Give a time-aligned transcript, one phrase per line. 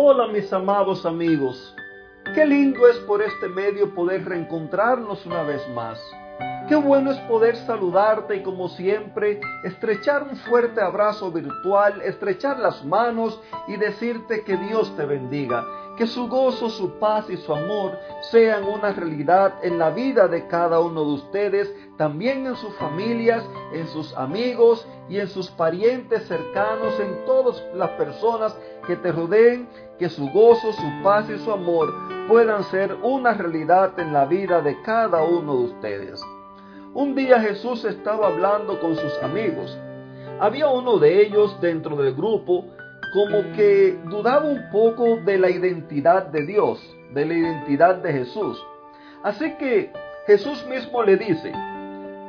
[0.00, 1.74] Hola mis amados amigos.
[2.32, 5.98] Qué lindo es por este medio poder reencontrarnos una vez más.
[6.68, 12.84] Qué bueno es poder saludarte y como siempre estrechar un fuerte abrazo virtual, estrechar las
[12.84, 15.64] manos y decirte que Dios te bendiga,
[15.98, 17.98] que su gozo, su paz y su amor
[18.30, 23.44] sean una realidad en la vida de cada uno de ustedes, también en sus familias,
[23.72, 28.56] en sus amigos y en sus parientes cercanos, en todas las personas
[28.86, 29.68] que te rodeen,
[29.98, 31.92] que su gozo, su paz y su amor
[32.28, 36.22] puedan ser una realidad en la vida de cada uno de ustedes.
[36.94, 39.76] Un día Jesús estaba hablando con sus amigos.
[40.38, 42.66] Había uno de ellos dentro del grupo
[43.12, 48.62] como que dudaba un poco de la identidad de Dios, de la identidad de Jesús.
[49.22, 49.92] Así que
[50.26, 51.52] Jesús mismo le dice,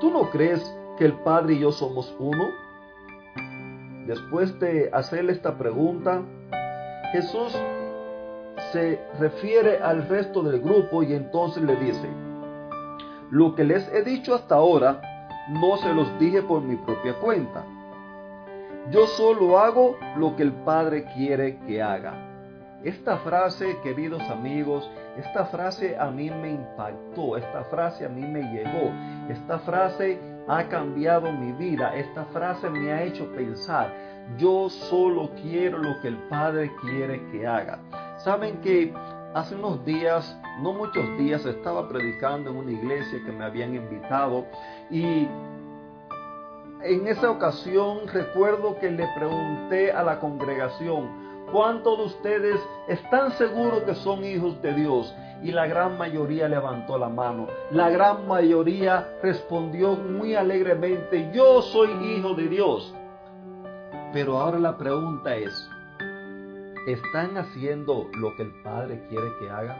[0.00, 0.60] ¿tú no crees
[0.96, 2.48] que el Padre y yo somos uno?
[4.06, 6.22] Después de hacerle esta pregunta,
[7.12, 7.56] Jesús
[8.72, 12.08] se refiere al resto del grupo y entonces le dice,
[13.30, 15.00] lo que les he dicho hasta ahora
[15.48, 17.64] no se los dije por mi propia cuenta.
[18.90, 22.14] Yo solo hago lo que el Padre quiere que haga.
[22.82, 28.40] Esta frase, queridos amigos, esta frase a mí me impactó, esta frase a mí me
[28.40, 28.90] llegó,
[29.28, 33.92] esta frase ha cambiado mi vida, esta frase me ha hecho pensar,
[34.38, 37.78] yo solo quiero lo que el Padre quiere que haga.
[38.16, 38.94] Saben que
[39.34, 44.46] hace unos días, no muchos días, estaba predicando en una iglesia que me habían invitado
[44.90, 45.28] y
[46.82, 51.10] en esa ocasión recuerdo que le pregunté a la congregación,
[51.52, 55.14] ¿cuántos de ustedes están seguros que son hijos de Dios?
[55.42, 57.48] Y la gran mayoría levantó la mano.
[57.70, 62.94] La gran mayoría respondió muy alegremente, yo soy hijo de Dios.
[64.12, 65.52] Pero ahora la pregunta es,
[66.86, 69.78] ¿están haciendo lo que el Padre quiere que hagan?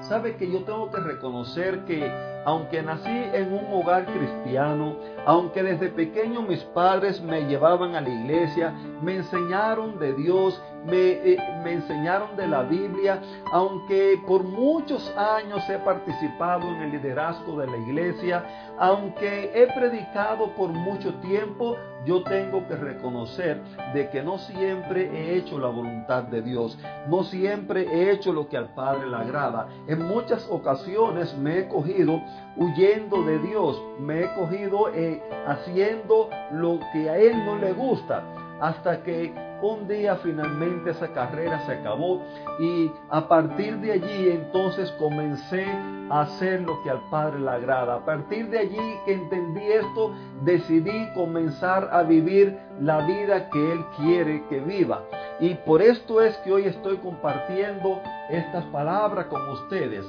[0.00, 2.10] Sabe que yo tengo que reconocer que
[2.44, 4.96] aunque nací en un hogar cristiano,
[5.26, 10.96] aunque desde pequeño mis padres me llevaban a la iglesia, me enseñaron de Dios, me,
[10.96, 13.20] eh, me, enseñaron de la Biblia,
[13.52, 18.44] aunque por muchos años he participado en el liderazgo de la iglesia,
[18.78, 21.76] aunque he predicado por mucho tiempo,
[22.06, 23.60] yo tengo que reconocer
[23.92, 26.78] de que no siempre he hecho la voluntad de Dios,
[27.08, 29.68] no siempre he hecho lo que al Padre le agrada.
[29.86, 32.22] En muchas ocasiones me he cogido
[32.56, 38.22] huyendo de Dios, me he cogido eh, haciendo lo que a Él no le gusta,
[38.60, 39.32] hasta que
[39.62, 42.22] un día finalmente esa carrera se acabó
[42.58, 45.66] y a partir de allí entonces comencé
[46.10, 47.96] a hacer lo que al Padre le agrada.
[47.96, 53.84] A partir de allí que entendí esto, decidí comenzar a vivir la vida que Él
[53.96, 55.02] quiere que viva.
[55.40, 60.04] Y por esto es que hoy estoy compartiendo estas palabras con ustedes.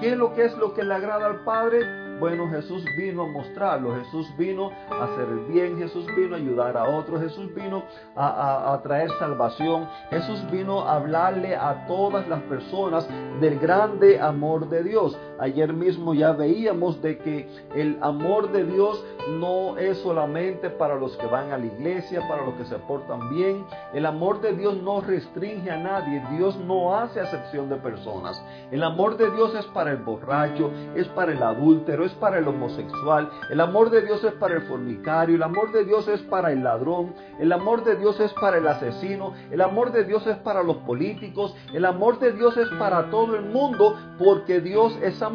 [0.00, 2.18] ¿Qué es lo que es lo que le agrada al Padre?
[2.18, 6.76] Bueno, Jesús vino a mostrarlo, Jesús vino a hacer el bien, Jesús vino a ayudar
[6.76, 7.82] a otros, Jesús vino
[8.14, 13.08] a, traer salvación, Jesús vino a hablarle a todas las personas
[13.40, 15.18] del grande amor de Dios.
[15.40, 19.04] Ayer mismo ya veíamos de que el amor de Dios
[19.38, 23.30] no es solamente para los que van a la iglesia, para los que se portan
[23.30, 23.64] bien.
[23.94, 28.42] El amor de Dios no restringe a nadie, Dios no hace acepción de personas.
[28.70, 33.30] El amor de Dios es para el borracho, es para el adúltero, para el homosexual,
[33.50, 36.62] el amor de Dios es para el fornicario, el amor de Dios es para el
[36.62, 40.62] ladrón, el amor de Dios es para el asesino, el amor de Dios es para
[40.62, 45.29] los políticos, el amor de Dios es para todo el mundo, porque Dios es amor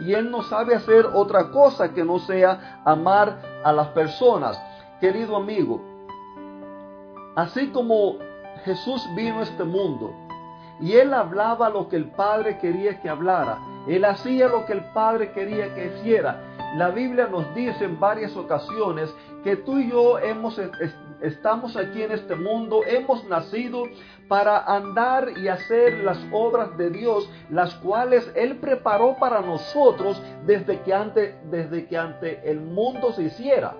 [0.00, 4.60] y Él no sabe hacer otra cosa que no sea amar a las personas.
[5.00, 5.80] Querido amigo,
[7.36, 8.16] así como
[8.64, 10.12] Jesús vino a este mundo,
[10.80, 13.58] y él hablaba lo que el Padre quería que hablara.
[13.86, 16.40] Él hacía lo que el Padre quería que hiciera.
[16.76, 19.14] La Biblia nos dice en varias ocasiones
[19.44, 20.58] que tú y yo hemos,
[21.24, 23.84] estamos aquí en este mundo, hemos nacido
[24.28, 30.80] para andar y hacer las obras de Dios, las cuales Él preparó para nosotros desde
[30.80, 33.74] que ante, desde que ante el mundo se hiciera.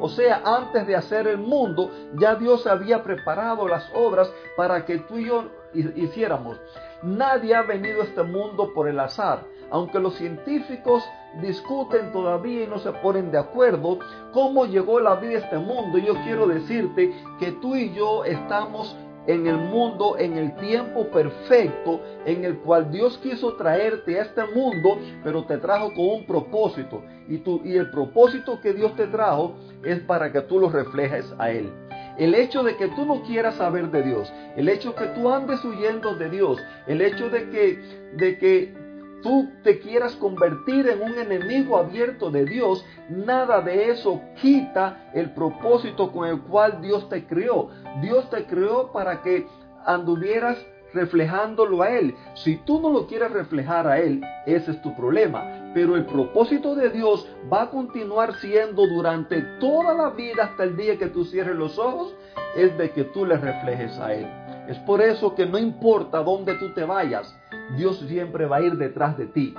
[0.00, 4.98] O sea, antes de hacer el mundo, ya Dios había preparado las obras para que
[4.98, 6.60] tú y yo hiciéramos.
[7.02, 9.44] Nadie ha venido a este mundo por el azar.
[9.70, 11.04] Aunque los científicos
[11.42, 13.98] discuten todavía y no se ponen de acuerdo
[14.32, 18.96] cómo llegó la vida a este mundo, yo quiero decirte que tú y yo estamos
[19.28, 24.42] en el mundo, en el tiempo perfecto en el cual Dios quiso traerte a este
[24.54, 27.04] mundo, pero te trajo con un propósito.
[27.28, 29.54] Y, tú, y el propósito que Dios te trajo
[29.84, 31.70] es para que tú lo reflejes a Él.
[32.16, 35.28] El hecho de que tú no quieras saber de Dios, el hecho de que tú
[35.28, 37.78] andes huyendo de Dios, el hecho de que,
[38.14, 38.87] de que
[39.22, 45.32] tú te quieras convertir en un enemigo abierto de Dios, nada de eso quita el
[45.32, 47.70] propósito con el cual Dios te creó.
[48.00, 49.46] Dios te creó para que
[49.84, 50.58] anduvieras
[50.94, 52.14] reflejándolo a Él.
[52.34, 55.70] Si tú no lo quieres reflejar a Él, ese es tu problema.
[55.74, 60.76] Pero el propósito de Dios va a continuar siendo durante toda la vida hasta el
[60.76, 62.14] día que tú cierres los ojos,
[62.56, 64.26] es de que tú le reflejes a Él.
[64.68, 67.34] Es por eso que no importa dónde tú te vayas,
[67.76, 69.54] Dios siempre va a ir detrás de ti.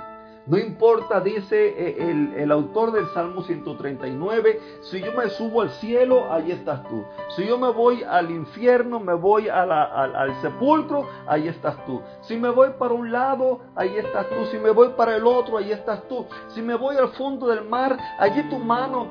[0.46, 6.32] No importa, dice eh, el, autor del Salmo 139, si yo me subo al cielo,
[6.32, 7.04] ahí estás tú.
[7.36, 12.00] Si yo me voy al infierno, me voy al, sepulcro, ahí estás tú.
[12.22, 14.46] Si me voy para un lado, ahí estás tú.
[14.50, 16.26] Si me voy para el otro, ahí estás tú.
[16.48, 19.08] Si me voy al fondo del mar, allí tu mano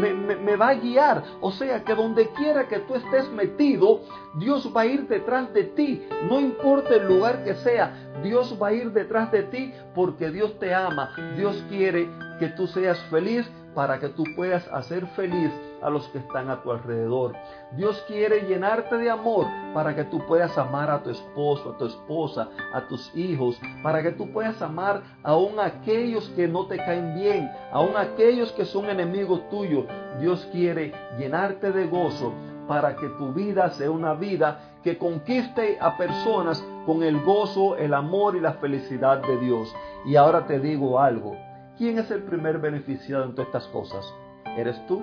[0.00, 1.22] me, va a guiar.
[1.40, 4.00] O sea que donde quiera que tú estés metido,
[4.34, 6.02] Dios va a ir detrás de ti.
[6.28, 10.58] No importa el lugar que sea, Dios va a ir detrás de ti porque Dios
[10.58, 11.14] te ama.
[11.36, 12.08] Dios quiere
[12.40, 15.52] que tú seas feliz para que tú puedas hacer feliz
[15.82, 17.36] a los que están a tu alrededor.
[17.76, 21.86] Dios quiere llenarte de amor para que tú puedas amar a tu esposo, a tu
[21.86, 26.78] esposa, a tus hijos, para que tú puedas amar aún a aquellos que no te
[26.78, 29.84] caen bien, aún aquellos que son enemigos tuyos.
[30.18, 32.32] Dios quiere llenarte de gozo
[32.66, 37.92] para que tu vida sea una vida que conquiste a personas con el gozo, el
[37.92, 39.72] amor y la felicidad de Dios.
[40.06, 41.36] Y ahora te digo algo,
[41.80, 44.14] ¿quién es el primer beneficiado en todas estas cosas?
[44.44, 45.02] ¿Eres tú?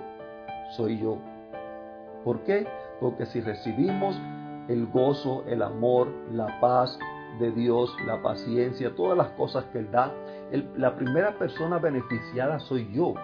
[0.76, 1.18] Soy yo.
[2.24, 2.68] ¿Por qué?
[3.02, 4.16] Porque si recibimos
[4.68, 7.00] el gozo, el amor, la paz
[7.40, 10.14] de Dios, la paciencia, todas las cosas que Él da,
[10.76, 13.16] la primera persona beneficiada soy yo.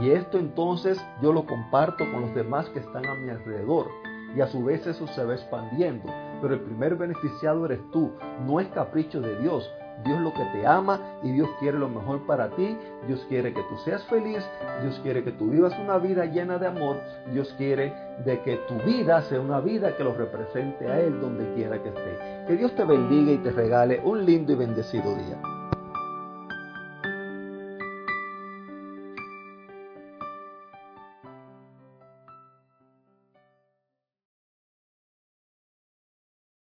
[0.00, 3.86] Y esto entonces yo lo comparto con los demás que están a mi alrededor
[4.34, 6.12] y a su vez eso se va expandiendo.
[6.42, 8.10] Pero el primer beneficiado eres tú,
[8.44, 9.70] no es capricho de Dios.
[10.04, 12.76] Dios lo que te ama y Dios quiere lo mejor para ti.
[13.06, 14.44] Dios quiere que tú seas feliz.
[14.82, 17.00] Dios quiere que tú vivas una vida llena de amor.
[17.32, 17.92] Dios quiere
[18.24, 21.88] de que tu vida sea una vida que lo represente a Él donde quiera que
[21.88, 22.44] esté.
[22.46, 25.57] Que Dios te bendiga y te regale un lindo y bendecido día.